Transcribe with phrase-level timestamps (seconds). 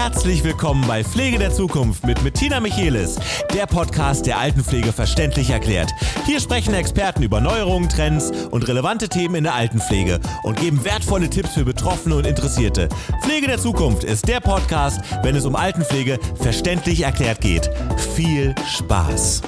[0.00, 3.18] Herzlich willkommen bei Pflege der Zukunft mit Bettina Michelis,
[3.52, 5.90] der Podcast, der Altenpflege verständlich erklärt.
[6.24, 11.28] Hier sprechen Experten über Neuerungen, Trends und relevante Themen in der Altenpflege und geben wertvolle
[11.28, 12.88] Tipps für Betroffene und Interessierte.
[13.24, 17.68] Pflege der Zukunft ist der Podcast, wenn es um Altenpflege verständlich erklärt geht.
[18.14, 19.42] Viel Spaß!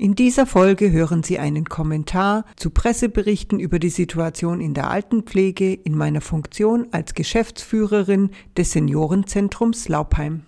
[0.00, 5.74] In dieser Folge hören Sie einen Kommentar zu Presseberichten über die Situation in der Altenpflege
[5.74, 10.42] in meiner Funktion als Geschäftsführerin des Seniorenzentrums Laubheim.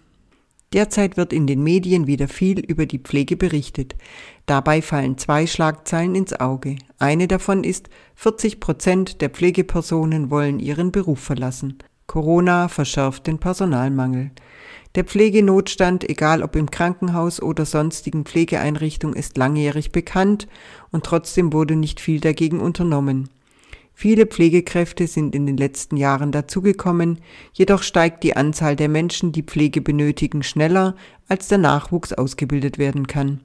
[0.73, 3.97] Derzeit wird in den Medien wieder viel über die Pflege berichtet.
[4.47, 6.77] Dabei fallen zwei Schlagzeilen ins Auge.
[7.01, 11.79] Eine davon ist, 40 Prozent der Pflegepersonen wollen ihren Beruf verlassen.
[12.11, 14.33] Corona verschärft den Personalmangel.
[14.97, 20.49] Der Pflegenotstand, egal ob im Krankenhaus oder sonstigen Pflegeeinrichtungen, ist langjährig bekannt
[20.91, 23.29] und trotzdem wurde nicht viel dagegen unternommen.
[23.95, 27.21] Viele Pflegekräfte sind in den letzten Jahren dazugekommen,
[27.53, 30.97] jedoch steigt die Anzahl der Menschen, die Pflege benötigen, schneller,
[31.29, 33.39] als der Nachwuchs ausgebildet werden kann.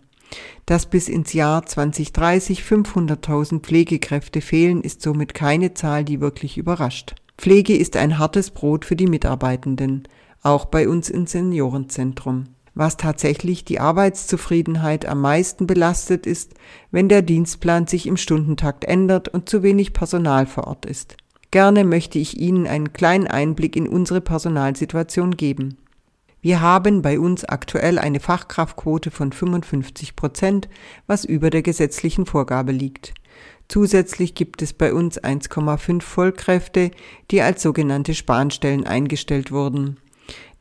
[0.65, 7.13] Dass bis ins Jahr 2030 500.000 Pflegekräfte fehlen, ist somit keine Zahl, die wirklich überrascht.
[7.37, 10.07] Pflege ist ein hartes Brot für die Mitarbeitenden
[10.45, 12.45] auch bei uns im Seniorenzentrum.
[12.75, 16.53] Was tatsächlich die Arbeitszufriedenheit am meisten belastet ist,
[16.91, 21.17] wenn der Dienstplan sich im Stundentakt ändert und zu wenig Personal vor Ort ist.
[21.51, 25.77] Gerne möchte ich Ihnen einen kleinen Einblick in unsere Personalsituation geben.
[26.41, 30.69] Wir haben bei uns aktuell eine Fachkraftquote von 55 Prozent,
[31.07, 33.13] was über der gesetzlichen Vorgabe liegt.
[33.67, 36.91] Zusätzlich gibt es bei uns 1,5 Vollkräfte,
[37.31, 39.97] die als sogenannte Spanstellen eingestellt wurden.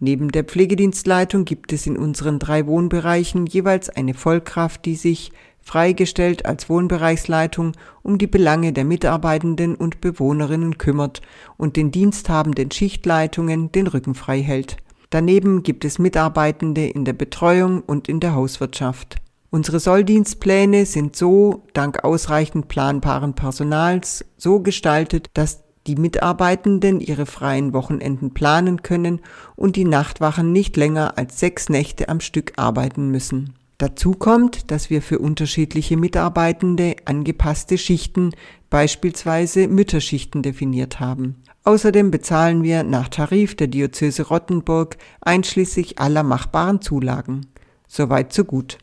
[0.01, 5.33] Neben der Pflegedienstleitung gibt es in unseren drei Wohnbereichen jeweils eine Vollkraft, die sich,
[5.65, 11.23] freigestellt als Wohnbereichsleitung, um die Belange der Mitarbeitenden und Bewohnerinnen kümmert
[11.57, 14.77] und den diensthabenden Schichtleitungen den Rücken frei hält.
[15.09, 19.17] Daneben gibt es Mitarbeitende in der Betreuung und in der Hauswirtschaft.
[19.55, 27.73] Unsere Solldienstpläne sind so, dank ausreichend planbaren Personals, so gestaltet, dass die Mitarbeitenden ihre freien
[27.73, 29.21] Wochenenden planen können
[29.55, 33.55] und die Nachtwachen nicht länger als sechs Nächte am Stück arbeiten müssen.
[33.79, 38.33] Dazu kommt, dass wir für unterschiedliche Mitarbeitende angepasste Schichten,
[38.71, 41.45] beispielsweise Mütterschichten definiert haben.
[41.63, 47.47] Außerdem bezahlen wir nach Tarif der Diözese Rottenburg einschließlich aller machbaren Zulagen.
[47.87, 48.79] Soweit so gut.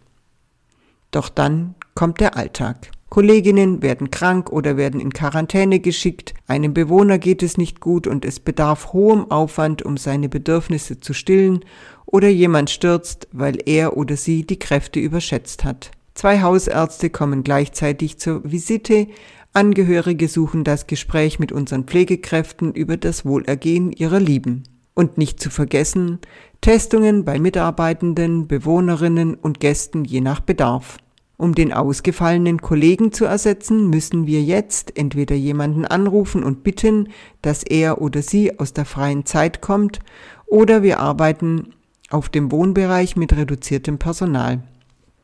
[1.11, 2.91] Doch dann kommt der Alltag.
[3.09, 8.23] Kolleginnen werden krank oder werden in Quarantäne geschickt, einem Bewohner geht es nicht gut und
[8.23, 11.65] es bedarf hohem Aufwand, um seine Bedürfnisse zu stillen,
[12.05, 15.91] oder jemand stürzt, weil er oder sie die Kräfte überschätzt hat.
[16.13, 19.07] Zwei Hausärzte kommen gleichzeitig zur Visite,
[19.53, 24.63] Angehörige suchen das Gespräch mit unseren Pflegekräften über das Wohlergehen ihrer Lieben.
[24.93, 26.19] Und nicht zu vergessen,
[26.61, 30.97] Testungen bei Mitarbeitenden, Bewohnerinnen und Gästen je nach Bedarf.
[31.37, 37.09] Um den ausgefallenen Kollegen zu ersetzen, müssen wir jetzt entweder jemanden anrufen und bitten,
[37.41, 40.01] dass er oder sie aus der freien Zeit kommt,
[40.45, 41.73] oder wir arbeiten
[42.11, 44.61] auf dem Wohnbereich mit reduziertem Personal.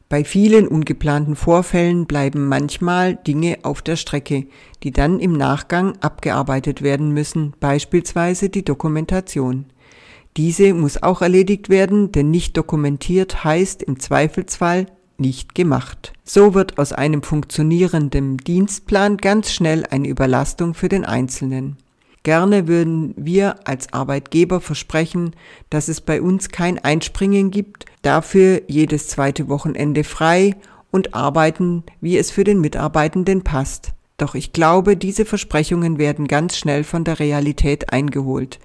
[0.09, 4.47] Bei vielen ungeplanten Vorfällen bleiben manchmal Dinge auf der Strecke,
[4.83, 9.65] die dann im Nachgang abgearbeitet werden müssen, beispielsweise die Dokumentation.
[10.37, 14.85] Diese muss auch erledigt werden, denn nicht dokumentiert heißt im Zweifelsfall
[15.17, 16.13] nicht gemacht.
[16.23, 21.77] So wird aus einem funktionierenden Dienstplan ganz schnell eine Überlastung für den Einzelnen.
[22.23, 25.31] Gerne würden wir als Arbeitgeber versprechen,
[25.69, 30.55] dass es bei uns kein Einspringen gibt, dafür jedes zweite Wochenende frei
[30.91, 33.91] und arbeiten, wie es für den Mitarbeitenden passt.
[34.15, 38.59] Doch ich glaube, diese Versprechungen werden ganz schnell von der Realität eingeholt.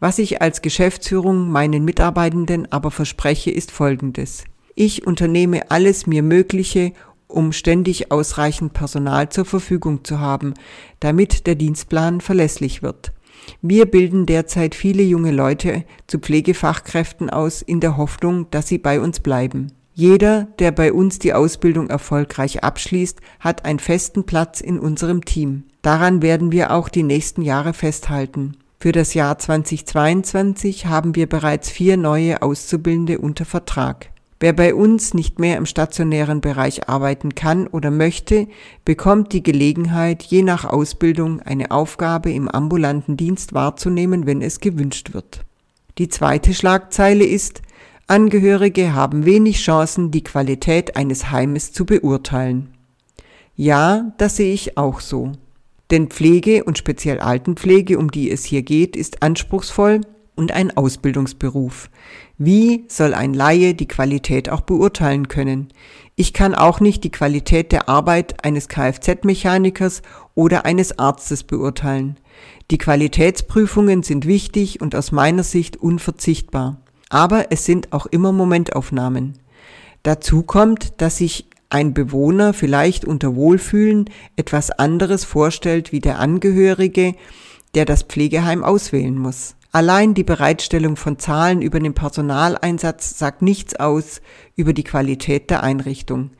[0.00, 4.44] Was ich als Geschäftsführung meinen Mitarbeitenden aber verspreche, ist Folgendes.
[4.74, 6.92] Ich unternehme alles mir Mögliche,
[7.28, 10.54] um ständig ausreichend Personal zur Verfügung zu haben,
[11.00, 13.12] damit der Dienstplan verlässlich wird.
[13.60, 19.00] Wir bilden derzeit viele junge Leute zu Pflegefachkräften aus, in der Hoffnung, dass sie bei
[19.00, 19.72] uns bleiben.
[19.94, 25.64] Jeder, der bei uns die Ausbildung erfolgreich abschließt, hat einen festen Platz in unserem Team.
[25.82, 28.56] Daran werden wir auch die nächsten Jahre festhalten.
[28.80, 34.11] Für das Jahr 2022 haben wir bereits vier neue Auszubildende unter Vertrag.
[34.42, 38.48] Wer bei uns nicht mehr im stationären Bereich arbeiten kann oder möchte,
[38.84, 45.14] bekommt die Gelegenheit, je nach Ausbildung eine Aufgabe im ambulanten Dienst wahrzunehmen, wenn es gewünscht
[45.14, 45.44] wird.
[45.98, 47.62] Die zweite Schlagzeile ist,
[48.08, 52.74] Angehörige haben wenig Chancen, die Qualität eines Heimes zu beurteilen.
[53.54, 55.30] Ja, das sehe ich auch so.
[55.92, 60.00] Denn Pflege und speziell Altenpflege, um die es hier geht, ist anspruchsvoll
[60.34, 61.90] und ein Ausbildungsberuf.
[62.44, 65.68] Wie soll ein Laie die Qualität auch beurteilen können?
[66.16, 70.02] Ich kann auch nicht die Qualität der Arbeit eines Kfz-Mechanikers
[70.34, 72.18] oder eines Arztes beurteilen.
[72.72, 76.82] Die Qualitätsprüfungen sind wichtig und aus meiner Sicht unverzichtbar.
[77.10, 79.34] Aber es sind auch immer Momentaufnahmen.
[80.02, 87.14] Dazu kommt, dass sich ein Bewohner vielleicht unter Wohlfühlen etwas anderes vorstellt wie der Angehörige,
[87.76, 89.54] der das Pflegeheim auswählen muss.
[89.74, 94.20] Allein die Bereitstellung von Zahlen über den Personaleinsatz sagt nichts aus
[94.54, 96.32] über die Qualität der Einrichtung,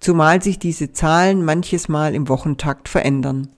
[0.00, 3.48] zumal sich diese Zahlen manches Mal im Wochentakt verändern.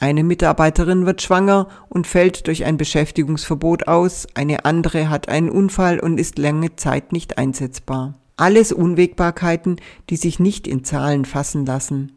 [0.00, 6.00] Eine Mitarbeiterin wird schwanger und fällt durch ein Beschäftigungsverbot aus, eine andere hat einen Unfall
[6.00, 8.14] und ist lange Zeit nicht einsetzbar.
[8.38, 9.76] Alles Unwägbarkeiten,
[10.08, 12.12] die sich nicht in Zahlen fassen lassen.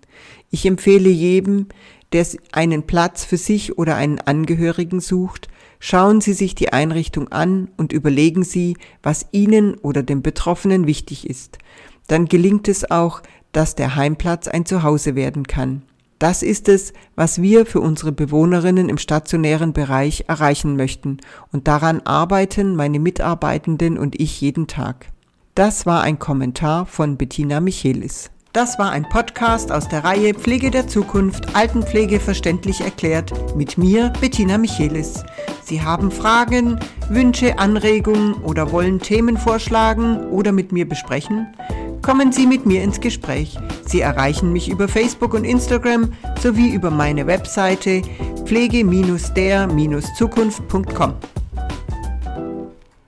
[0.50, 1.68] Ich empfehle jedem,
[2.16, 7.70] der einen Platz für sich oder einen Angehörigen sucht, Schauen Sie sich die Einrichtung an
[7.78, 11.60] und überlegen Sie, was Ihnen oder dem Betroffenen wichtig ist.
[12.08, 13.22] Dann gelingt es auch,
[13.52, 15.84] dass der Heimplatz ein Zuhause werden kann.
[16.18, 21.18] Das ist es, was wir für unsere Bewohnerinnen im stationären Bereich erreichen möchten,
[21.52, 25.12] und daran arbeiten meine Mitarbeitenden und ich jeden Tag.
[25.56, 28.32] Das war ein Kommentar von Bettina Michelis.
[28.56, 34.14] Das war ein Podcast aus der Reihe Pflege der Zukunft, Altenpflege verständlich erklärt mit mir,
[34.22, 35.26] Bettina Michelis.
[35.62, 36.80] Sie haben Fragen,
[37.10, 41.54] Wünsche, Anregungen oder wollen Themen vorschlagen oder mit mir besprechen?
[42.02, 43.58] Kommen Sie mit mir ins Gespräch.
[43.86, 48.04] Sie erreichen mich über Facebook und Instagram sowie über meine Webseite
[48.46, 51.14] pflege-der-zukunft.com.